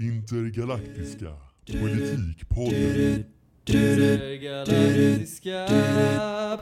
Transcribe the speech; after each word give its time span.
Intergalaktiska 0.00 1.36
politikpodden. 1.66 3.24
Intergalaktiska 3.66 5.66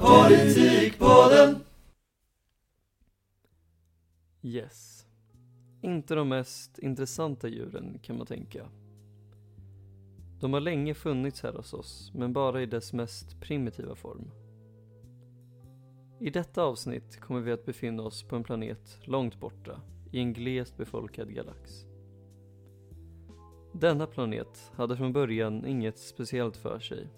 politikpodden 0.01 1.57
Yes. 4.43 5.07
Inte 5.83 6.15
de 6.15 6.29
mest 6.29 6.79
intressanta 6.79 7.49
djuren 7.49 7.99
kan 8.03 8.17
man 8.17 8.27
tänka. 8.27 8.69
De 10.41 10.53
har 10.53 10.61
länge 10.61 10.95
funnits 10.95 11.43
här 11.43 11.53
hos 11.53 11.73
oss, 11.73 12.13
men 12.15 12.33
bara 12.33 12.63
i 12.63 12.67
dess 12.67 12.93
mest 12.93 13.41
primitiva 13.41 13.95
form. 13.95 14.31
I 16.21 16.31
detta 16.31 16.63
avsnitt 16.63 17.21
kommer 17.21 17.41
vi 17.41 17.53
att 17.53 17.67
befinna 17.67 18.03
oss 18.03 18.23
på 18.23 18.37
en 18.37 18.45
planet 18.45 18.99
långt 19.05 19.41
borta, 19.41 19.81
i 20.13 20.19
en 20.19 20.33
glest 20.33 20.77
befolkad 20.77 21.35
galax. 21.35 21.89
Denna 23.81 24.07
planet 24.07 24.73
hade 24.75 24.97
från 24.97 25.13
början 25.13 25.67
inget 25.67 25.99
speciellt 25.99 26.57
för 26.57 26.79
sig. 26.79 27.09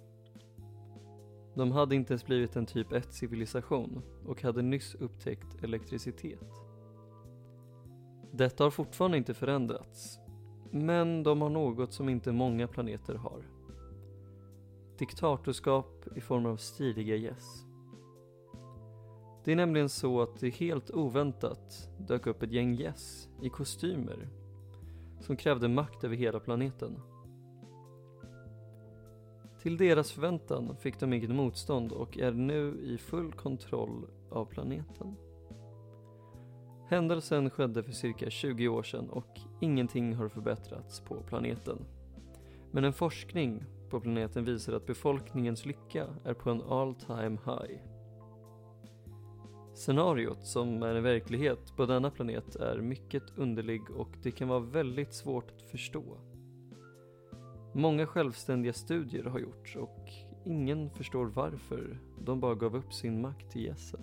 De 1.55 1.73
hade 1.73 1.95
inte 1.95 2.13
ens 2.13 2.27
blivit 2.27 2.57
en 2.57 2.67
typ 2.67 2.93
1-civilisation 2.93 4.03
och 4.27 4.43
hade 4.43 4.63
nyss 4.63 4.95
upptäckt 4.95 5.65
elektricitet. 5.65 6.51
Detta 8.33 8.65
har 8.65 8.71
fortfarande 8.71 9.17
inte 9.17 9.35
förändrats, 9.35 10.19
men 10.71 11.23
de 11.23 11.43
har 11.43 11.49
något 11.49 11.93
som 11.93 12.09
inte 12.09 12.33
många 12.33 12.69
planeter 12.69 13.15
har. 13.15 13.43
Diktatorskap 14.99 16.05
i 16.17 16.21
form 16.21 16.47
av 16.47 16.57
stiliga 16.57 17.17
gäss. 17.17 17.65
Det 19.45 19.53
är 19.53 19.57
nämligen 19.57 19.89
så 19.89 20.23
att 20.23 20.41
det 20.41 20.51
helt 20.51 20.91
oväntat 20.91 21.91
dök 21.99 22.27
upp 22.27 22.43
ett 22.43 22.53
gäng 22.53 22.75
gäss 22.75 23.29
i 23.43 23.49
kostymer 23.49 24.29
som 25.21 25.37
krävde 25.37 25.69
makt 25.69 26.05
över 26.05 26.17
hela 26.17 26.41
planeten. 26.41 27.01
Till 29.63 29.77
deras 29.77 30.13
förväntan 30.13 30.77
fick 30.77 31.01
de 31.01 31.13
inget 31.13 31.31
motstånd 31.31 31.93
och 31.93 32.19
är 32.19 32.33
nu 32.33 32.81
i 32.85 32.99
full 32.99 33.33
kontroll 33.33 34.07
av 34.31 34.45
planeten. 34.45 35.17
Händelsen 36.89 37.51
skedde 37.51 37.83
för 37.83 37.93
cirka 37.93 38.31
20 38.31 38.69
år 38.69 38.83
sedan 38.83 39.11
och 39.11 39.41
ingenting 39.61 40.15
har 40.15 40.29
förbättrats 40.29 41.01
på 41.01 41.15
planeten. 41.15 41.85
Men 42.71 42.85
en 42.85 42.93
forskning 42.93 43.65
på 43.91 44.01
planeten 44.01 44.45
visar 44.45 44.73
att 44.73 44.87
befolkningens 44.87 45.67
lycka 45.67 46.07
är 46.25 46.35
på 46.35 46.51
en 46.51 46.63
all 46.63 46.95
time 46.95 47.39
high. 47.45 47.90
Scenariot 49.81 50.47
som 50.47 50.83
är 50.83 50.95
en 50.95 51.03
verklighet 51.03 51.77
på 51.77 51.87
denna 51.87 52.11
planet 52.11 52.57
är 52.57 52.81
mycket 52.81 53.23
underlig 53.37 53.91
och 53.91 54.09
det 54.23 54.31
kan 54.31 54.49
vara 54.49 54.61
väldigt 54.61 55.15
svårt 55.15 55.51
att 55.51 55.63
förstå. 55.63 56.19
Många 57.75 58.07
självständiga 58.07 58.73
studier 58.73 59.25
har 59.25 59.39
gjorts 59.39 59.77
och 59.77 60.09
ingen 60.45 60.91
förstår 60.91 61.27
varför 61.27 61.99
de 62.25 62.41
bara 62.41 62.55
gav 62.55 62.77
upp 62.77 62.93
sin 62.93 63.21
makt 63.21 63.51
till 63.51 63.65
gässen. 63.65 64.01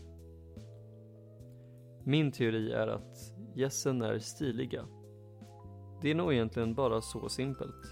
Min 2.04 2.32
teori 2.32 2.72
är 2.72 2.88
att 2.88 3.34
gässen 3.56 4.02
är 4.02 4.20
stiliga. 4.20 4.86
Det 6.02 6.12
är 6.12 6.16
nog 6.16 6.34
egentligen 6.34 6.76
bara 6.76 7.02
så 7.02 7.30
simpelt. 7.30 7.86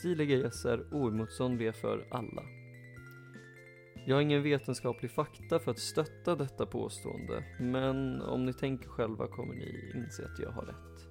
Stiliga 0.00 0.36
gäss 0.36 0.64
är 0.64 0.86
oemotståndliga 0.92 1.72
för 1.72 2.08
alla. 2.10 2.63
Jag 4.06 4.16
har 4.16 4.22
ingen 4.22 4.42
vetenskaplig 4.42 5.10
fakta 5.10 5.58
för 5.58 5.70
att 5.70 5.78
stötta 5.78 6.36
detta 6.36 6.66
påstående, 6.66 7.44
men 7.60 8.22
om 8.22 8.44
ni 8.44 8.52
tänker 8.52 8.88
själva 8.88 9.26
kommer 9.26 9.54
ni 9.54 9.92
inse 9.94 10.24
att 10.24 10.38
jag 10.38 10.50
har 10.50 10.62
rätt. 10.62 11.08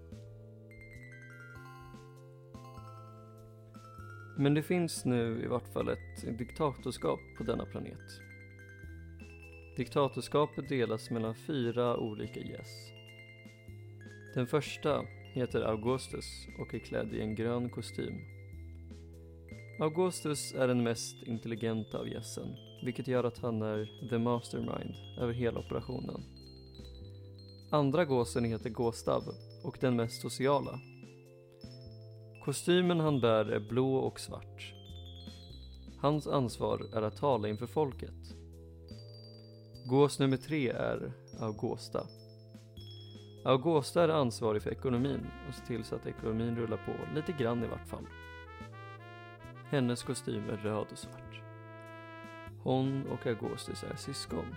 Men 4.38 4.54
det 4.54 4.64
finns 4.64 5.06
nu 5.06 5.42
i 5.44 5.48
vart 5.48 5.74
fall 5.74 5.90
ett 5.90 6.38
diktatorskap 6.38 7.20
på 7.38 7.44
denna 7.44 7.66
planet. 7.66 8.22
Diktatorskapet 9.78 10.70
delas 10.70 11.12
mellan 11.12 11.36
fyra 11.36 11.98
olika 11.98 12.40
gäss. 12.40 12.92
Den 14.34 14.48
första 14.48 15.06
heter 15.34 15.62
Augustus 15.62 16.48
och 16.60 16.74
är 16.74 16.80
klädd 16.80 17.14
i 17.14 17.22
en 17.22 17.36
grön 17.36 17.70
kostym. 17.70 18.22
Augustus 19.80 20.54
är 20.54 20.68
den 20.68 20.84
mest 20.84 21.24
intelligenta 21.24 21.98
av 21.98 22.08
gässen, 22.08 22.56
vilket 22.84 23.08
gör 23.08 23.24
att 23.24 23.40
han 23.40 23.62
är 23.62 24.10
the 24.10 24.18
mastermind 24.18 24.96
över 25.20 25.34
hela 25.34 25.60
operationen. 25.60 26.24
Andra 27.72 28.06
gåsen 28.06 28.46
heter 28.46 28.70
Gåstav 28.70 29.24
och 29.64 29.78
den 29.82 29.96
mest 29.96 30.22
sociala. 30.22 30.80
Kostymen 32.46 33.00
han 33.00 33.22
bär 33.22 33.46
är 33.46 33.60
blå 33.60 33.96
och 33.96 34.20
svart. 34.20 34.74
Hans 36.02 36.28
ansvar 36.28 36.86
är 36.94 37.02
att 37.02 37.18
tala 37.18 37.48
inför 37.48 37.68
folket. 37.68 38.36
Gås 39.86 40.20
nummer 40.20 40.38
tre 40.38 40.70
är 40.70 41.14
Augusta. 41.40 42.08
Augusta 43.46 44.04
är 44.04 44.10
ansvarig 44.10 44.62
för 44.62 44.72
ekonomin 44.72 45.28
och 45.48 45.56
ser 45.56 45.66
till 45.66 45.84
så 45.84 45.96
att 45.96 46.08
ekonomin 46.08 46.56
rullar 46.56 46.78
på 46.78 47.16
lite 47.16 47.32
grann 47.32 47.64
i 47.64 47.68
vart 47.68 47.88
fall. 47.88 48.08
Hennes 49.70 50.04
kostym 50.04 50.50
är 50.50 50.58
röd 50.58 50.88
och 50.92 50.98
svart. 50.98 51.43
Hon 52.64 53.08
och 53.08 53.28
Augustus 53.28 53.84
är 53.84 53.96
syskon. 53.96 54.56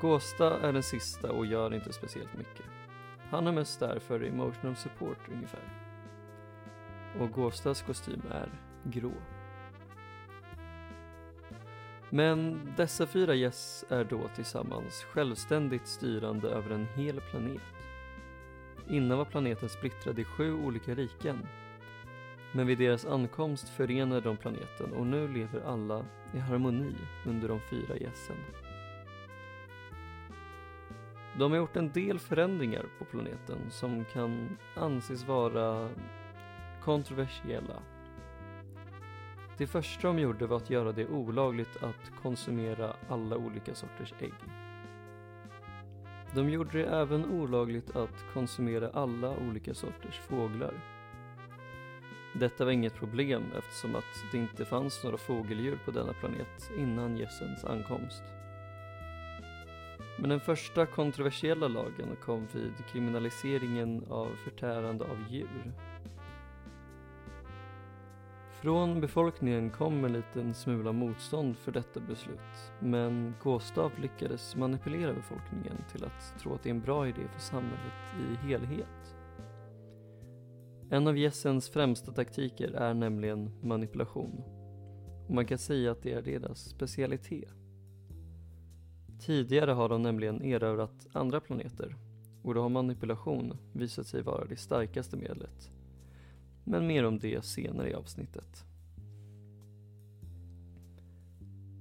Gåsta 0.00 0.60
är 0.60 0.72
den 0.72 0.82
sista 0.82 1.32
och 1.32 1.46
gör 1.46 1.74
inte 1.74 1.92
speciellt 1.92 2.34
mycket. 2.34 2.66
Han 3.30 3.46
är 3.46 3.52
mest 3.52 3.80
där 3.80 3.98
för 3.98 4.20
emotional 4.20 4.76
support 4.76 5.28
ungefär. 5.32 5.84
Och 7.20 7.30
Gåstas 7.30 7.82
kostym 7.82 8.22
är 8.30 8.48
grå. 8.84 9.12
Men 12.10 12.60
dessa 12.76 13.06
fyra 13.06 13.34
gäss 13.34 13.84
är 13.88 14.04
då 14.04 14.28
tillsammans 14.34 15.04
självständigt 15.04 15.86
styrande 15.86 16.48
över 16.48 16.70
en 16.70 16.86
hel 16.86 17.20
planet. 17.20 17.62
Innan 18.90 19.18
var 19.18 19.24
planeten 19.24 19.68
splittrad 19.68 20.18
i 20.18 20.24
sju 20.24 20.54
olika 20.54 20.94
riken. 20.94 21.46
Men 22.54 22.66
vid 22.66 22.78
deras 22.78 23.06
ankomst 23.06 23.68
förenade 23.68 24.20
de 24.20 24.36
planeten 24.36 24.92
och 24.92 25.06
nu 25.06 25.28
lever 25.28 25.60
alla 25.60 26.04
i 26.34 26.38
harmoni 26.38 26.94
under 27.26 27.48
de 27.48 27.60
fyra 27.70 27.96
gässen. 27.96 28.36
De 31.38 31.50
har 31.50 31.58
gjort 31.58 31.76
en 31.76 31.92
del 31.92 32.18
förändringar 32.18 32.86
på 32.98 33.04
planeten 33.04 33.58
som 33.70 34.04
kan 34.04 34.56
anses 34.76 35.26
vara 35.26 35.90
kontroversiella 36.84 37.82
det 39.56 39.66
första 39.66 40.08
de 40.08 40.18
gjorde 40.18 40.46
var 40.46 40.56
att 40.56 40.70
göra 40.70 40.92
det 40.92 41.06
olagligt 41.06 41.82
att 41.82 42.22
konsumera 42.22 42.96
alla 43.08 43.36
olika 43.36 43.74
sorters 43.74 44.14
ägg. 44.18 44.34
De 46.34 46.50
gjorde 46.50 46.78
det 46.78 46.84
även 46.84 47.30
olagligt 47.30 47.96
att 47.96 48.24
konsumera 48.32 48.90
alla 48.90 49.36
olika 49.36 49.74
sorters 49.74 50.18
fåglar. 50.18 50.93
Detta 52.40 52.64
var 52.64 52.72
inget 52.72 52.94
problem 52.94 53.42
eftersom 53.58 53.94
att 53.94 54.24
det 54.32 54.38
inte 54.38 54.64
fanns 54.64 55.04
några 55.04 55.16
fågeldjur 55.16 55.78
på 55.84 55.90
denna 55.90 56.12
planet 56.12 56.70
innan 56.78 57.16
gässens 57.16 57.64
ankomst. 57.64 58.22
Men 60.18 60.30
den 60.30 60.40
första 60.40 60.86
kontroversiella 60.86 61.68
lagen 61.68 62.16
kom 62.24 62.46
vid 62.52 62.72
kriminaliseringen 62.92 64.04
av 64.10 64.28
förtärande 64.44 65.04
av 65.04 65.16
djur. 65.28 65.72
Från 68.62 69.00
befolkningen 69.00 69.70
kom 69.70 70.04
en 70.04 70.12
liten 70.12 70.54
smula 70.54 70.92
motstånd 70.92 71.58
för 71.58 71.72
detta 71.72 72.00
beslut, 72.00 72.72
men 72.80 73.34
Gåstav 73.42 73.92
lyckades 74.00 74.56
manipulera 74.56 75.12
befolkningen 75.12 75.84
till 75.92 76.04
att 76.04 76.38
tro 76.38 76.54
att 76.54 76.62
det 76.62 76.68
är 76.68 76.74
en 76.74 76.80
bra 76.80 77.08
idé 77.08 77.22
för 77.32 77.40
samhället 77.40 78.14
i 78.20 78.46
helhet. 78.46 79.16
En 80.94 81.06
av 81.06 81.18
gässens 81.18 81.68
främsta 81.68 82.12
taktiker 82.12 82.72
är 82.72 82.94
nämligen 82.94 83.50
manipulation. 83.62 84.42
Och 85.28 85.34
man 85.34 85.46
kan 85.46 85.58
säga 85.58 85.92
att 85.92 86.02
det 86.02 86.12
är 86.12 86.22
deras 86.22 86.58
specialitet. 86.58 87.54
Tidigare 89.20 89.70
har 89.70 89.88
de 89.88 90.02
nämligen 90.02 90.42
erövrat 90.42 91.06
andra 91.12 91.40
planeter 91.40 91.96
och 92.42 92.54
då 92.54 92.62
har 92.62 92.68
manipulation 92.68 93.56
visat 93.72 94.06
sig 94.06 94.22
vara 94.22 94.44
det 94.44 94.56
starkaste 94.56 95.16
medlet 95.16 95.70
men 96.64 96.86
mer 96.86 97.04
om 97.04 97.18
det 97.18 97.44
senare 97.44 97.90
i 97.90 97.94
avsnittet. 97.94 98.64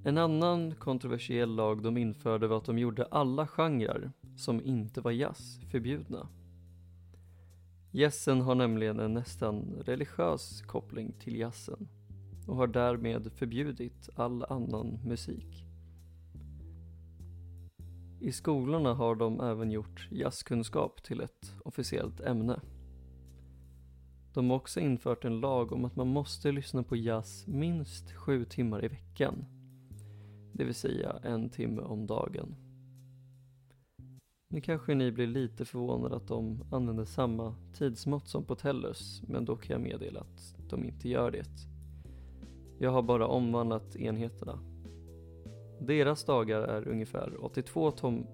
En 0.03 0.17
annan 0.17 0.75
kontroversiell 0.75 1.55
lag 1.55 1.83
de 1.83 1.97
införde 1.97 2.47
var 2.47 2.57
att 2.57 2.65
de 2.65 2.79
gjorde 2.79 3.05
alla 3.05 3.47
genrer 3.47 4.11
som 4.37 4.61
inte 4.61 5.01
var 5.01 5.11
jazz 5.11 5.59
förbjudna. 5.71 6.27
Gässen 7.95 8.41
har 8.41 8.55
nämligen 8.55 8.99
en 8.99 9.13
nästan 9.13 9.83
religiös 9.85 10.61
koppling 10.61 11.13
till 11.19 11.35
jazzen 11.35 11.87
och 12.47 12.55
har 12.55 12.67
därmed 12.67 13.31
förbjudit 13.31 14.09
all 14.15 14.43
annan 14.43 14.99
musik. 15.05 15.65
I 18.19 18.31
skolorna 18.31 18.93
har 18.93 19.15
de 19.15 19.41
även 19.41 19.71
gjort 19.71 20.07
jazzkunskap 20.11 21.03
till 21.03 21.21
ett 21.21 21.55
officiellt 21.65 22.19
ämne. 22.19 22.61
De 24.33 24.49
har 24.49 24.57
också 24.57 24.79
infört 24.79 25.25
en 25.25 25.39
lag 25.39 25.71
om 25.71 25.85
att 25.85 25.95
man 25.95 26.07
måste 26.07 26.51
lyssna 26.51 26.83
på 26.83 26.95
jazz 26.95 27.47
minst 27.47 28.11
sju 28.11 28.45
timmar 28.45 28.85
i 28.85 28.87
veckan. 28.87 29.45
Det 30.53 30.63
vill 30.63 30.75
säga 30.75 31.19
en 31.23 31.49
timme 31.49 31.81
om 31.81 32.07
dagen. 32.07 32.55
Nu 34.53 34.61
kanske 34.61 34.95
ni 34.95 35.11
blir 35.11 35.27
lite 35.27 35.65
förvånade 35.65 36.15
att 36.15 36.27
de 36.27 36.63
använder 36.71 37.05
samma 37.05 37.55
tidsmått 37.73 38.27
som 38.27 38.43
på 38.43 38.55
Tellus, 38.55 39.21
men 39.27 39.45
då 39.45 39.55
kan 39.55 39.73
jag 39.73 39.81
meddela 39.81 40.19
att 40.19 40.69
de 40.69 40.85
inte 40.85 41.09
gör 41.09 41.31
det. 41.31 41.47
Jag 42.79 42.91
har 42.91 43.01
bara 43.01 43.27
omvandlat 43.27 43.95
enheterna. 43.95 44.59
Deras 45.79 46.25
dagar 46.25 46.61
är 46.61 46.87
ungefär 46.87 47.45
82, 47.45 47.91
tom 47.91 48.27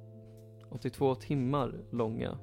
82 0.70 1.16
timmar 1.16 1.84
långa, 1.92 2.38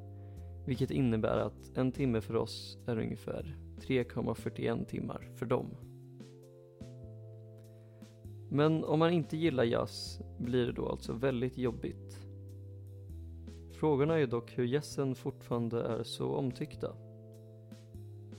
vilket 0.66 0.90
innebär 0.90 1.38
att 1.38 1.76
en 1.76 1.92
timme 1.92 2.20
för 2.20 2.36
oss 2.36 2.78
är 2.86 2.98
ungefär 2.98 3.56
3,41 3.80 4.84
timmar 4.84 5.28
för 5.34 5.46
dem. 5.46 5.66
Men 8.50 8.84
om 8.84 8.98
man 8.98 9.12
inte 9.12 9.36
gillar 9.36 9.64
jazz 9.64 10.20
blir 10.38 10.66
det 10.66 10.72
då 10.72 10.88
alltså 10.88 11.12
väldigt 11.12 11.58
jobbigt. 11.58 12.25
Frågorna 13.76 14.14
är 14.14 14.18
ju 14.18 14.26
dock 14.26 14.58
hur 14.58 14.64
gässen 14.64 15.14
fortfarande 15.14 15.82
är 15.82 16.02
så 16.02 16.34
omtyckta. 16.34 16.96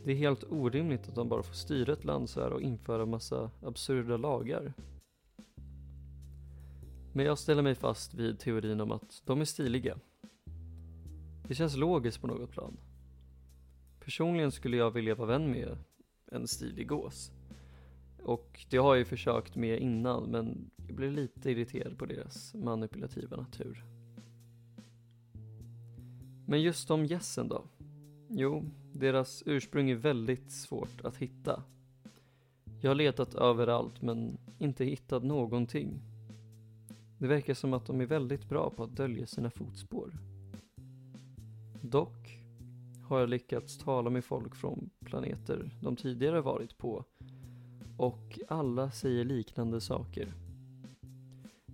Det 0.06 0.12
är 0.12 0.16
helt 0.16 0.44
orimligt 0.44 1.08
att 1.08 1.16
de 1.16 1.30
bara 1.30 1.44
får 1.44 1.54
styra 1.54 1.94
ett 1.94 2.04
land 2.04 2.30
så 2.30 2.42
här 2.42 2.54
och 2.54 2.62
införa 2.62 3.06
massa 3.06 3.52
absurda 3.62 4.18
lagar. 4.18 4.74
Men 7.14 7.26
jag 7.26 7.40
ställer 7.40 7.62
mig 7.62 7.76
fast 7.76 8.14
vid 8.14 8.40
teorin 8.40 8.82
om 8.82 8.92
att 8.92 9.22
de 9.26 9.42
är 9.42 9.46
stiliga. 9.46 10.00
Det 11.48 11.56
känns 11.56 11.78
logiskt 11.78 12.22
på 12.22 12.28
något 12.28 12.52
plan. 12.52 12.78
Personligen 14.00 14.52
skulle 14.52 14.78
jag 14.78 14.92
vilja 14.92 15.16
vara 15.16 15.28
vän 15.28 15.52
med 15.52 15.78
en 16.32 16.48
stilig 16.48 16.88
gås. 16.88 17.32
Och 18.24 18.66
det 18.70 18.78
har 18.78 18.96
jag 18.96 19.00
ju 19.00 19.06
försökt 19.06 19.56
med 19.56 19.80
innan 19.80 20.24
men 20.24 20.72
jag 20.88 20.96
blir 20.96 21.12
lite 21.12 21.52
irriterad 21.52 21.98
på 21.98 22.06
deras 22.06 22.54
manipulativa 22.54 23.38
natur. 23.38 23.97
Men 26.50 26.62
just 26.62 26.92
om 26.92 27.06
gässen 27.06 27.48
då? 27.48 27.64
Jo, 28.30 28.64
deras 28.94 29.44
ursprung 29.46 29.90
är 29.90 29.96
väldigt 29.96 30.52
svårt 30.52 31.02
att 31.04 31.18
hitta. 31.18 31.64
Jag 32.82 32.90
har 32.90 32.96
letat 32.96 33.36
överallt 33.36 34.02
men 34.02 34.38
inte 34.58 34.86
hittat 34.86 35.24
någonting. 35.24 36.00
Det 37.18 37.28
verkar 37.28 37.54
som 37.54 37.74
att 37.74 37.86
de 37.86 38.02
är 38.02 38.06
väldigt 38.06 38.50
bra 38.50 38.70
på 38.70 38.84
att 38.84 38.96
dölja 38.96 39.28
sina 39.28 39.50
fotspår. 39.50 40.12
Dock 41.82 42.40
har 43.04 43.20
jag 43.20 43.30
lyckats 43.30 43.78
tala 43.78 44.10
med 44.10 44.26
folk 44.26 44.56
från 44.56 44.90
planeter 45.00 45.70
de 45.82 45.96
tidigare 45.96 46.42
varit 46.42 46.78
på 46.78 47.04
och 47.98 48.40
alla 48.48 48.92
säger 48.92 49.26
liknande 49.26 49.82
saker. 49.82 50.34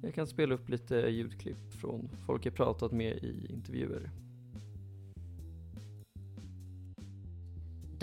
Jag 0.01 0.13
kan 0.13 0.27
spela 0.27 0.55
upp 0.55 0.69
lite 0.69 0.95
ljudklipp 0.95 1.73
från 1.81 2.09
folk 2.25 2.45
jag 2.45 2.55
pratat 2.55 2.91
med 2.91 3.17
i 3.17 3.47
intervjuer. 3.53 4.22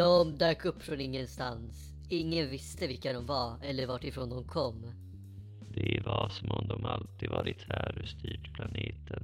De 0.00 0.38
dök 0.38 0.64
upp 0.64 0.82
från 0.82 1.00
ingenstans. 1.00 1.94
Ingen 2.08 2.50
visste 2.50 2.87
vilka 2.87 3.12
de 3.12 3.26
var 3.26 3.58
eller 3.62 3.87
vart 3.87 4.05
ifrån 4.05 4.31
de 4.31 4.44
kom. 4.44 4.93
Det 5.75 6.02
var 6.06 6.29
som 6.29 6.50
om 6.50 6.69
de 6.69 6.85
alltid 6.85 7.31
varit 7.31 7.62
här 7.69 8.00
och 8.02 8.08
styrt 8.08 8.55
planeten. 8.55 9.23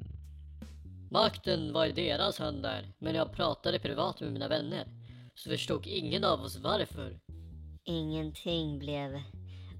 Makten 1.10 1.72
var 1.72 1.86
i 1.86 1.92
deras 1.92 2.38
händer, 2.38 2.92
men 2.98 3.14
jag 3.14 3.32
pratade 3.32 3.78
privat 3.78 4.20
med 4.20 4.32
mina 4.32 4.48
vänner. 4.48 4.86
Så 5.34 5.50
förstod 5.50 5.86
ingen 5.86 6.24
av 6.24 6.40
oss 6.40 6.58
varför. 6.58 7.20
Ingenting 7.84 8.78
blev 8.78 9.22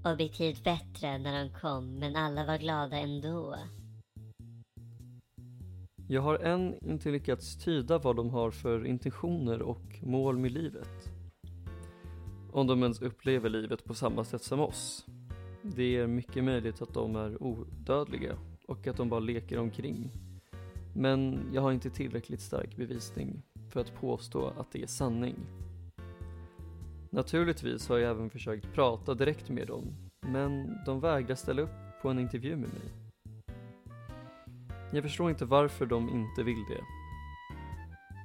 objektivt 0.05 0.63
bättre 0.63 1.17
när 1.17 1.43
de 1.43 1.59
kom, 1.59 1.99
men 1.99 2.15
alla 2.15 2.45
var 2.45 2.57
glada 2.57 2.97
ändå. 2.97 3.57
Jag 6.09 6.21
har 6.21 6.39
än 6.39 6.75
inte 6.85 7.11
lyckats 7.11 7.57
tyda 7.57 7.97
vad 7.97 8.15
de 8.15 8.29
har 8.29 8.51
för 8.51 8.85
intentioner 8.85 9.61
och 9.61 9.99
mål 10.01 10.37
med 10.37 10.51
livet. 10.51 11.09
Om 12.51 12.67
de 12.67 12.83
ens 12.83 13.01
upplever 13.01 13.49
livet 13.49 13.85
på 13.85 13.93
samma 13.93 14.23
sätt 14.23 14.43
som 14.43 14.59
oss. 14.59 15.05
Det 15.61 15.97
är 15.97 16.07
mycket 16.07 16.43
möjligt 16.43 16.81
att 16.81 16.93
de 16.93 17.15
är 17.15 17.43
odödliga 17.43 18.37
och 18.67 18.87
att 18.87 18.97
de 18.97 19.09
bara 19.09 19.19
leker 19.19 19.59
omkring. 19.59 20.11
Men 20.95 21.39
jag 21.53 21.61
har 21.61 21.71
inte 21.71 21.89
tillräckligt 21.89 22.41
stark 22.41 22.75
bevisning 22.75 23.41
för 23.69 23.79
att 23.79 23.95
påstå 23.95 24.47
att 24.57 24.71
det 24.71 24.83
är 24.83 24.87
sanning. 24.87 25.35
Naturligtvis 27.09 27.89
har 27.89 27.97
jag 27.97 28.11
även 28.11 28.29
försökt 28.29 28.73
prata 28.73 29.13
direkt 29.13 29.49
med 29.49 29.67
dem, 29.67 29.83
men 30.21 30.77
de 30.85 30.99
vägrar 30.99 31.35
ställa 31.35 31.61
upp 31.61 32.01
på 32.01 32.09
en 32.09 32.19
intervju 32.19 32.55
med 32.55 32.69
mig. 32.69 33.06
Jag 34.91 35.03
förstår 35.03 35.29
inte 35.29 35.45
varför 35.45 35.85
de 35.85 36.09
inte 36.09 36.43
vill 36.43 36.65
det. 36.69 36.83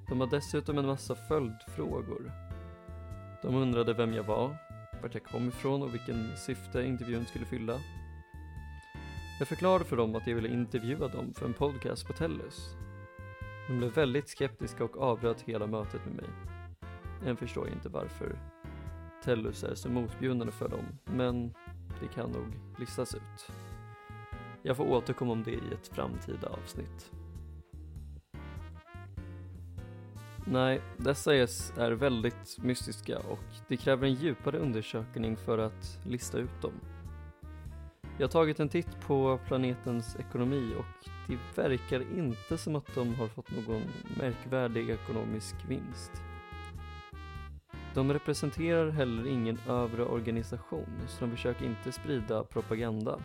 De 0.08 0.20
har 0.20 0.26
dessutom 0.26 0.78
en 0.78 0.86
massa 0.86 1.14
följdfrågor. 1.14 2.32
De 3.42 3.54
undrade 3.54 3.94
vem 3.94 4.14
jag 4.14 4.24
var, 4.24 4.56
vart 5.02 5.14
jag 5.14 5.24
kom 5.24 5.48
ifrån 5.48 5.82
och 5.82 5.94
vilken 5.94 6.36
syfte 6.36 6.82
intervjun 6.82 7.26
skulle 7.26 7.44
fylla. 7.44 7.78
Jag 9.38 9.48
förklarade 9.48 9.84
för 9.84 9.96
dem 9.96 10.14
att 10.14 10.26
jag 10.26 10.34
ville 10.34 10.48
intervjua 10.48 11.08
dem 11.08 11.34
för 11.34 11.46
en 11.46 11.54
podcast 11.54 12.06
på 12.06 12.12
Tellus. 12.12 12.76
De 13.68 13.78
blev 13.78 13.92
väldigt 13.94 14.28
skeptiska 14.28 14.84
och 14.84 15.02
avbröt 15.02 15.40
hela 15.40 15.66
mötet 15.66 16.00
med 16.06 16.14
mig. 16.14 16.30
Än 17.26 17.36
förstår 17.36 17.66
jag 17.66 17.76
inte 17.76 17.88
varför 17.88 18.38
Tellus 19.24 19.64
är 19.64 19.74
så 19.74 19.88
motbjudande 19.88 20.52
för 20.52 20.68
dem, 20.68 20.98
men 21.04 21.54
det 22.00 22.08
kan 22.14 22.30
nog 22.30 22.78
listas 22.78 23.14
ut. 23.14 23.52
Jag 24.62 24.76
får 24.76 24.84
återkomma 24.84 25.32
om 25.32 25.42
det 25.42 25.50
i 25.50 25.72
ett 25.72 25.88
framtida 25.88 26.48
avsnitt. 26.48 27.12
Nej, 30.46 30.80
dessa 30.96 31.34
gäss 31.34 31.72
är 31.76 31.92
väldigt 31.92 32.58
mystiska 32.62 33.18
och 33.18 33.44
det 33.68 33.76
kräver 33.76 34.06
en 34.06 34.14
djupare 34.14 34.58
undersökning 34.58 35.36
för 35.36 35.58
att 35.58 35.98
lista 36.04 36.38
ut 36.38 36.62
dem. 36.62 36.72
Jag 38.18 38.26
har 38.26 38.32
tagit 38.32 38.60
en 38.60 38.68
titt 38.68 39.00
på 39.00 39.38
planetens 39.46 40.16
ekonomi 40.16 40.74
och 40.78 41.08
det 41.28 41.62
verkar 41.62 42.18
inte 42.18 42.58
som 42.58 42.76
att 42.76 42.94
de 42.94 43.14
har 43.14 43.28
fått 43.28 43.50
någon 43.50 43.82
märkvärdig 44.18 44.90
ekonomisk 44.90 45.54
vinst. 45.68 46.12
De 47.94 48.12
representerar 48.12 48.90
heller 48.90 49.26
ingen 49.26 49.58
övre 49.68 50.04
organisation 50.04 51.00
så 51.08 51.24
de 51.24 51.30
försöker 51.30 51.66
inte 51.66 51.92
sprida 51.92 52.44
propaganda. 52.44 53.18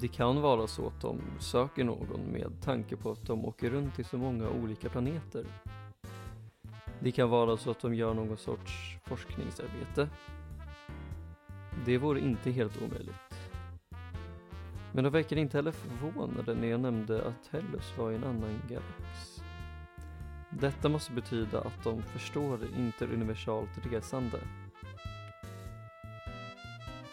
Det 0.00 0.08
kan 0.08 0.40
vara 0.40 0.66
så 0.66 0.86
att 0.86 1.00
de 1.00 1.20
söker 1.38 1.84
någon 1.84 2.20
med 2.32 2.52
tanke 2.64 2.96
på 2.96 3.10
att 3.10 3.26
de 3.26 3.44
åker 3.44 3.70
runt 3.70 3.94
till 3.94 4.04
så 4.04 4.18
många 4.18 4.48
olika 4.48 4.88
planeter. 4.88 5.46
Det 7.00 7.12
kan 7.12 7.30
vara 7.30 7.56
så 7.56 7.70
att 7.70 7.80
de 7.80 7.94
gör 7.94 8.14
någon 8.14 8.36
sorts 8.36 8.98
forskningsarbete. 9.04 10.08
Det 11.84 11.98
vore 11.98 12.20
inte 12.20 12.50
helt 12.50 12.82
omöjligt. 12.82 13.50
Men 14.92 15.04
de 15.04 15.10
verkar 15.10 15.36
inte 15.36 15.58
heller 15.58 15.72
förvånade 15.72 16.54
när 16.54 16.68
jag 16.68 16.80
nämnde 16.80 17.22
att 17.26 17.46
Hellus 17.50 17.98
var 17.98 18.12
i 18.12 18.14
en 18.14 18.24
annan 18.24 18.62
galax. 18.68 19.42
Detta 20.50 20.88
måste 20.88 21.12
betyda 21.12 21.60
att 21.60 21.84
de 21.84 22.02
förstår 22.02 22.60
interuniversalt 22.76 23.86
resande. 23.90 24.38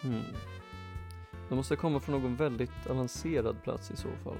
Hmm. 0.02 0.55
De 1.50 1.56
måste 1.56 1.76
komma 1.76 2.00
från 2.00 2.22
någon 2.22 2.36
väldigt 2.36 2.88
avancerad 2.90 3.64
plats 3.64 3.92
i 3.92 3.96
så 3.96 4.10
fall. 4.24 4.38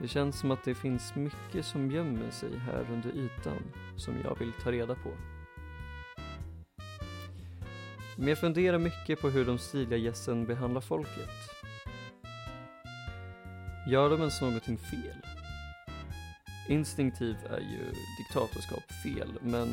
Det 0.00 0.08
känns 0.08 0.38
som 0.38 0.50
att 0.50 0.64
det 0.64 0.74
finns 0.74 1.14
mycket 1.14 1.64
som 1.64 1.90
gömmer 1.90 2.30
sig 2.30 2.58
här 2.58 2.86
under 2.92 3.10
ytan 3.10 3.62
som 3.96 4.14
jag 4.24 4.38
vill 4.38 4.52
ta 4.62 4.72
reda 4.72 4.94
på. 4.94 5.10
Men 8.16 8.28
jag 8.28 8.38
funderar 8.38 8.78
mycket 8.78 9.20
på 9.20 9.28
hur 9.28 9.44
de 9.44 9.58
stiliga 9.58 9.96
gässen 9.96 10.46
behandlar 10.46 10.80
folket. 10.80 11.30
Gör 13.88 14.10
de 14.10 14.18
ens 14.18 14.40
någonting 14.40 14.78
fel? 14.78 15.22
Instinktiv 16.68 17.36
är 17.50 17.60
ju 17.60 17.92
diktatorskap 18.18 18.92
fel, 19.04 19.38
men 19.40 19.68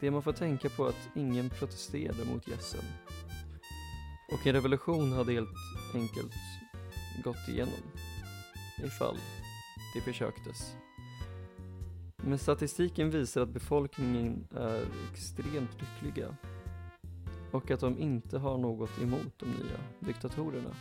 det 0.00 0.10
man 0.10 0.22
får 0.22 0.32
tänka 0.32 0.68
på 0.68 0.84
är 0.84 0.88
att 0.88 1.08
ingen 1.14 1.50
protesterade 1.50 2.24
mot 2.24 2.48
gässen. 2.48 2.84
Och 4.32 4.46
en 4.46 4.52
revolution 4.52 5.12
hade 5.12 5.32
helt 5.32 5.48
enkelt 5.94 6.32
gått 7.24 7.48
igenom. 7.48 7.82
Ifall 8.84 9.16
det 9.94 10.00
försöktes. 10.00 10.76
Men 12.16 12.38
statistiken 12.38 13.10
visar 13.10 13.40
att 13.40 13.48
befolkningen 13.48 14.46
är 14.56 14.84
extremt 15.12 15.70
lyckliga. 15.80 16.36
Och 17.50 17.70
att 17.70 17.80
de 17.80 17.98
inte 17.98 18.38
har 18.38 18.58
något 18.58 19.02
emot 19.02 19.38
de 19.38 19.46
nya 19.46 19.78
diktatorerna. 20.00 20.74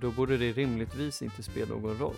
Då 0.00 0.10
borde 0.10 0.36
det 0.36 0.52
rimligtvis 0.52 1.22
inte 1.22 1.42
spela 1.42 1.74
någon 1.74 1.98
roll. 1.98 2.16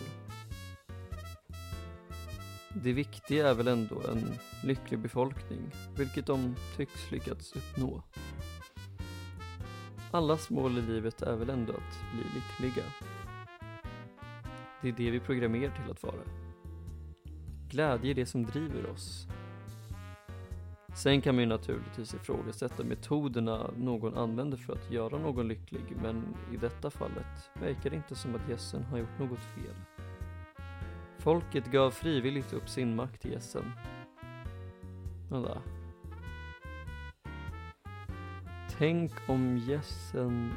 det 2.82 2.92
viktiga 2.92 3.48
är 3.48 3.54
väl 3.54 3.68
ändå 3.68 4.02
en 4.08 4.38
lycklig 4.64 5.00
befolkning, 5.00 5.70
vilket 5.96 6.26
de 6.26 6.54
tycks 6.76 7.10
lyckats 7.10 7.52
uppnå. 7.52 8.02
Allas 10.10 10.50
mål 10.50 10.78
i 10.78 10.82
livet 10.82 11.22
är 11.22 11.36
väl 11.36 11.50
ändå 11.50 11.72
att 11.72 11.98
bli 12.12 12.22
lyckliga. 12.34 12.86
Det 14.82 14.88
är 14.88 14.92
det 14.92 15.10
vi 15.10 15.20
programmerar 15.20 15.72
till 15.72 15.90
att 15.90 16.02
vara. 16.02 16.22
Glädje 17.70 18.10
är 18.10 18.14
det 18.14 18.26
som 18.26 18.44
driver 18.46 18.90
oss. 18.90 19.26
Sen 20.94 21.20
kan 21.20 21.34
man 21.34 21.42
ju 21.42 21.48
naturligtvis 21.48 22.14
ifrågasätta 22.14 22.84
metoderna 22.84 23.70
någon 23.76 24.18
använder 24.18 24.56
för 24.56 24.72
att 24.72 24.90
göra 24.90 25.18
någon 25.18 25.48
lycklig, 25.48 25.96
men 26.02 26.36
i 26.52 26.56
detta 26.56 26.90
fallet 26.90 27.50
verkar 27.60 27.90
det 27.90 27.96
inte 27.96 28.14
som 28.14 28.34
att 28.34 28.48
gässen 28.48 28.84
har 28.84 28.98
gjort 28.98 29.18
något 29.18 29.38
fel. 29.38 29.74
Folket 31.18 31.66
gav 31.66 31.90
frivilligt 31.90 32.52
upp 32.52 32.68
sin 32.68 32.96
makt 32.96 33.22
till 33.22 33.32
gässen. 33.32 33.72
Vänta. 35.30 35.62
Tänk 38.78 39.12
om 39.26 39.58
gässen 39.58 40.52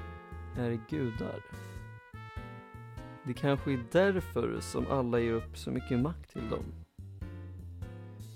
är 0.58 0.80
gudar. 0.90 1.42
Det 3.24 3.34
kanske 3.34 3.72
är 3.72 3.84
därför 3.92 4.60
som 4.60 4.88
alla 4.88 5.20
ger 5.20 5.34
upp 5.34 5.58
så 5.58 5.72
mycket 5.72 6.00
makt 6.00 6.32
till 6.32 6.50
dem. 6.50 6.64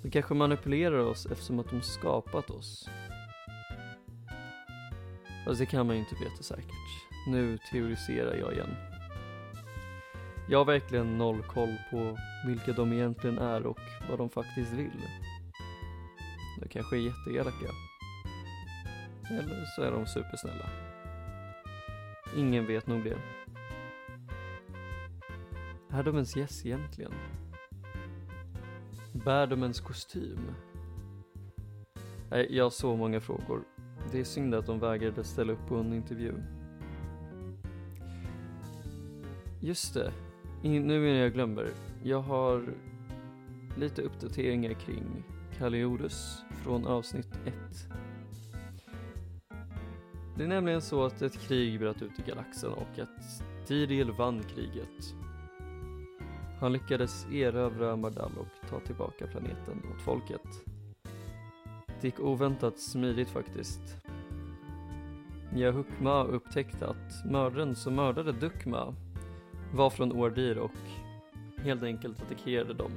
De 0.03 0.11
kanske 0.11 0.33
manipulerar 0.33 0.99
oss 0.99 1.25
eftersom 1.25 1.59
att 1.59 1.69
de 1.69 1.81
skapat 1.81 2.49
oss. 2.49 2.89
Fast 5.45 5.59
det 5.59 5.65
kan 5.65 5.87
man 5.87 5.95
ju 5.95 6.01
inte 6.01 6.15
veta 6.15 6.43
säkert. 6.43 6.71
Nu 7.27 7.57
teoriserar 7.71 8.35
jag 8.35 8.53
igen. 8.53 8.75
Jag 10.49 10.57
har 10.57 10.65
verkligen 10.65 11.17
noll 11.17 11.43
koll 11.43 11.75
på 11.91 12.17
vilka 12.47 12.73
de 12.73 12.93
egentligen 12.93 13.37
är 13.37 13.65
och 13.65 13.79
vad 14.09 14.17
de 14.17 14.29
faktiskt 14.29 14.73
vill. 14.73 15.01
De 16.61 16.67
kanske 16.69 16.95
är 16.95 16.99
jätteelaka. 16.99 17.94
Eller 19.31 19.65
så 19.65 19.81
är 19.81 19.91
de 19.91 20.05
supersnälla. 20.05 20.69
Ingen 22.35 22.67
vet 22.67 22.87
nog 22.87 23.03
det. 23.03 23.17
Är 25.89 26.03
de 26.03 26.15
ens 26.15 26.35
gäss 26.35 26.65
egentligen? 26.65 27.13
Bär 29.13 29.47
de 29.47 29.61
ens 29.61 29.79
kostym? 29.79 30.39
Nej, 32.29 32.47
jag 32.49 32.65
har 32.65 32.69
så 32.69 32.95
många 32.95 33.21
frågor. 33.21 33.63
Det 34.11 34.19
är 34.19 34.23
synd 34.23 34.55
att 34.55 34.65
de 34.65 34.79
vägrade 34.79 35.23
ställa 35.23 35.53
upp 35.53 35.67
på 35.67 35.75
en 35.75 35.93
intervju. 35.93 36.33
Just 39.61 39.93
det, 39.93 40.13
nu 40.63 40.75
innan 40.75 41.03
jag 41.03 41.33
glömmer. 41.33 41.69
Jag 42.03 42.21
har 42.21 42.73
lite 43.77 44.01
uppdateringar 44.01 44.73
kring 44.73 45.23
Kalliodus 45.57 46.43
från 46.63 46.87
avsnitt 46.87 47.39
1. 47.45 47.53
Det 50.37 50.43
är 50.43 50.47
nämligen 50.47 50.81
så 50.81 51.05
att 51.05 51.21
ett 51.21 51.39
krig 51.39 51.79
bröt 51.79 52.01
ut 52.01 52.19
i 52.19 52.29
galaxen 52.29 52.71
och 52.71 52.99
att 52.99 53.43
Tiriel 53.67 54.11
vann 54.11 54.43
kriget. 54.43 55.15
Han 56.59 56.73
lyckades 56.73 57.25
erövra 57.31 57.95
Mardal 57.95 58.31
och 58.37 58.69
ta 58.69 58.79
tillbaka 58.79 59.27
planeten 59.27 59.83
åt 59.95 60.01
folket. 60.01 60.41
Det 62.01 62.07
gick 62.07 62.19
oväntat 62.19 62.79
smidigt 62.79 63.29
faktiskt. 63.29 63.81
Yahukma 65.55 66.23
upptäckte 66.23 66.87
att 66.87 67.25
mördaren 67.31 67.75
som 67.75 67.95
mördade 67.95 68.31
Dukma 68.31 68.95
var 69.73 69.89
från 69.89 70.11
Ordir 70.11 70.57
och 70.57 70.71
helt 71.57 71.83
enkelt 71.83 72.21
attackerade 72.21 72.73
dem. 72.73 72.91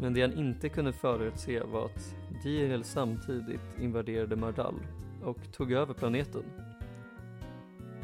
Men 0.00 0.14
det 0.14 0.20
han 0.20 0.38
inte 0.38 0.68
kunde 0.68 0.92
förutse 0.92 1.62
var 1.62 1.84
att 1.84 2.14
Direl 2.42 2.84
samtidigt 2.84 3.78
invaderade 3.80 4.36
Mardal 4.36 4.74
och 5.22 5.52
tog 5.52 5.72
över 5.72 5.94
planeten. 5.94 6.42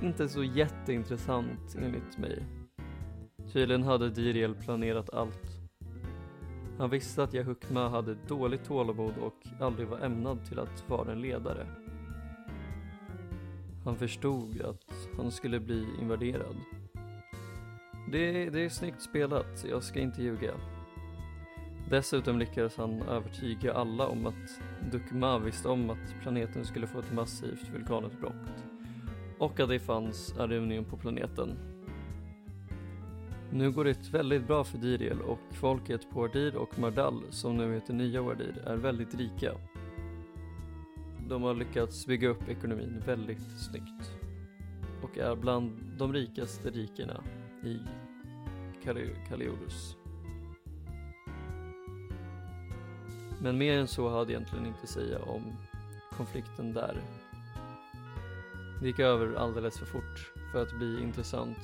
Inte 0.03 0.29
så 0.29 0.45
jätteintressant 0.45 1.77
enligt 1.79 2.19
mig. 2.19 2.47
Tydligen 3.53 3.83
hade 3.83 4.11
Diriel 4.11 4.55
planerat 4.55 5.11
allt. 5.11 5.65
Han 6.79 6.91
visste 6.91 7.23
att 7.23 7.35
Yahukma 7.35 7.89
hade 7.89 8.15
dåligt 8.15 8.65
tålamod 8.65 9.15
och 9.21 9.47
aldrig 9.61 9.89
var 9.89 9.99
ämnad 9.99 10.45
till 10.45 10.59
att 10.59 10.89
vara 10.89 11.13
en 11.13 11.21
ledare. 11.21 11.67
Han 13.85 13.97
förstod 13.97 14.63
att 14.63 15.09
han 15.17 15.31
skulle 15.31 15.61
bli 15.61 15.87
invaderad. 16.01 16.57
Det, 18.13 18.51
det 18.51 18.65
är 18.65 18.69
snyggt 18.69 19.03
spelat, 19.03 19.65
jag 19.71 19.83
ska 19.83 20.01
inte 20.01 20.23
ljuga. 20.23 20.55
Dessutom 21.91 22.39
lyckades 22.39 22.77
han 22.77 23.03
övertyga 23.03 23.75
alla 23.75 24.07
om 24.07 24.27
att 24.27 24.61
Dukma 24.93 25.39
visste 25.39 25.69
om 25.69 25.91
att 25.91 26.15
planeten 26.23 26.65
skulle 26.65 26.87
få 26.87 26.99
ett 26.99 27.13
massivt 27.13 27.71
vulkanutbrott 27.75 28.65
och 29.39 29.61
att 29.61 29.69
det 29.69 29.79
fanns 29.79 30.39
aluminium 30.39 30.85
på 30.85 30.97
planeten. 30.97 31.57
Nu 33.53 33.71
går 33.71 33.85
det 33.85 34.11
väldigt 34.13 34.47
bra 34.47 34.65
för 34.65 34.79
Diriel 34.79 35.21
och 35.21 35.41
folket 35.51 36.11
på 36.11 36.25
Ardir 36.25 36.57
och 36.57 36.79
Mardal, 36.79 37.23
som 37.31 37.57
nu 37.57 37.75
heter 37.75 37.95
Nya 37.95 38.23
Ardir, 38.23 38.63
är 38.67 38.77
väldigt 38.77 39.15
rika. 39.15 39.53
De 41.29 41.43
har 41.43 41.55
lyckats 41.55 42.07
bygga 42.07 42.29
upp 42.29 42.49
ekonomin 42.49 43.03
väldigt 43.07 43.43
snyggt 43.59 44.13
och 45.03 45.19
är 45.19 45.37
bland 45.37 45.73
de 45.99 46.13
rikaste 46.13 46.71
rikena 46.71 47.25
i 47.65 47.79
Kaliodus. 49.29 49.97
Men 53.45 53.59
mer 53.59 53.79
än 53.79 53.89
så 53.89 54.09
hade 54.09 54.21
jag 54.21 54.31
egentligen 54.31 54.67
inte 54.67 54.81
att 54.83 54.89
säga 54.89 55.19
om 55.19 55.43
konflikten 56.17 56.73
där. 56.73 56.97
Det 58.81 58.87
gick 58.87 58.99
över 58.99 59.35
alldeles 59.35 59.79
för 59.79 59.87
fort 59.87 60.33
för 60.53 60.63
att 60.63 60.79
bli 60.79 61.03
intressant. 61.03 61.59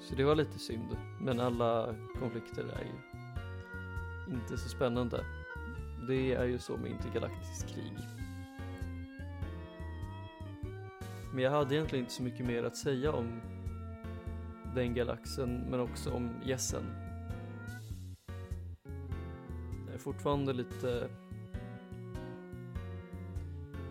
Så 0.00 0.14
det 0.14 0.24
var 0.24 0.34
lite 0.34 0.58
synd, 0.58 0.96
men 1.20 1.40
alla 1.40 1.94
konflikter 2.20 2.62
är 2.62 2.84
ju 2.84 4.34
inte 4.34 4.58
så 4.58 4.68
spännande. 4.68 5.24
Det 6.08 6.34
är 6.34 6.44
ju 6.44 6.58
så 6.58 6.76
med 6.76 6.90
intergalaktiskt 6.90 7.74
krig. 7.74 7.98
Men 11.32 11.44
jag 11.44 11.50
hade 11.50 11.74
egentligen 11.74 12.04
inte 12.04 12.14
så 12.14 12.22
mycket 12.22 12.46
mer 12.46 12.64
att 12.64 12.76
säga 12.76 13.12
om 13.12 13.40
den 14.74 14.94
galaxen, 14.94 15.66
men 15.70 15.80
också 15.80 16.10
om 16.10 16.30
gässen 16.44 17.03
fortfarande 20.04 20.52
lite 20.52 21.08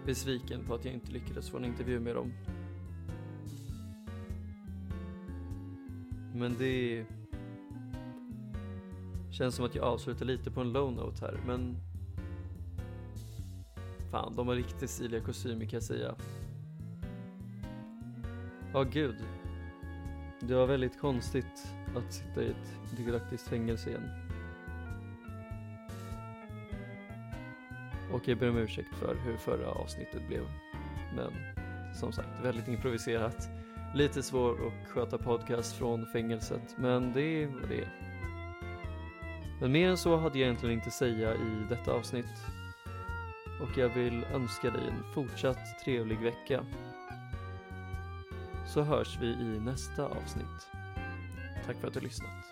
besviken 0.06 0.66
på 0.66 0.74
att 0.74 0.86
jag 0.86 0.94
inte 0.94 1.12
lyckades 1.12 1.50
få 1.50 1.58
en 1.58 1.66
intervju 1.66 2.00
med 2.00 2.16
dem. 2.16 2.34
Men 6.36 6.56
det 6.58 7.06
känns 9.32 9.56
som 9.56 9.66
att 9.66 9.76
jag 9.76 9.86
avslutar 9.86 10.26
lite 10.26 10.52
på 10.52 10.62
en 10.62 10.74
low 10.74 10.94
note 10.94 11.26
här, 11.26 11.40
men 11.46 11.78
fan, 14.12 14.36
de 14.36 14.48
har 14.48 14.56
riktigt 14.56 14.90
stiliga 14.90 15.22
kostymer 15.22 15.66
kan 15.66 15.78
jag 15.78 15.84
säga. 15.84 16.16
Ja, 18.74 18.82
oh, 18.82 18.90
gud. 18.90 19.16
Det 20.40 20.56
var 20.56 20.68
väldigt 20.68 21.00
konstigt 21.00 21.74
att 21.96 22.14
sitta 22.14 22.44
i 22.44 22.50
ett 22.50 22.76
intergalaktiskt 22.92 23.48
fängelse 23.48 23.90
igen. 23.90 24.23
Och 28.14 28.28
jag 28.28 28.38
ber 28.38 28.50
om 28.50 28.58
ursäkt 28.58 28.96
för 28.96 29.16
hur 29.26 29.38
förra 29.38 29.72
avsnittet 29.72 30.28
blev. 30.28 30.44
Men 31.16 31.34
som 31.94 32.12
sagt, 32.12 32.30
väldigt 32.44 32.68
improviserat. 32.68 33.50
Lite 33.96 34.24
svår 34.24 34.68
att 34.68 34.88
sköta 34.90 35.18
podcast 35.18 35.78
från 35.78 36.06
fängelset, 36.06 36.76
men 36.78 37.14
det 37.14 37.46
var 37.46 37.68
det 37.70 37.88
Men 39.62 39.72
mer 39.72 39.90
än 39.90 39.98
så 39.98 40.18
hade 40.18 40.40
jag 40.40 40.46
egentligen 40.46 40.76
inte 40.76 40.92
säga 40.92 41.36
i 41.36 41.66
detta 41.70 41.92
avsnitt. 41.92 42.46
Och 43.62 43.78
jag 43.78 43.90
vill 43.90 44.24
önska 44.24 44.72
dig 44.72 44.88
en 44.88 45.14
fortsatt 45.14 45.80
trevlig 45.86 46.20
vecka 46.20 46.66
så 48.68 48.82
hörs 48.82 49.18
vi 49.22 49.28
i 49.28 49.60
nästa 49.60 50.06
avsnitt. 50.06 50.72
Tack 51.66 51.78
för 51.78 51.88
att 51.88 51.94
du 51.94 52.00
lyssnat. 52.00 52.43